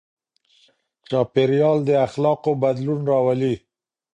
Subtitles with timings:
[1.09, 3.55] چاپېريال د اخلاقو بدلون راولي.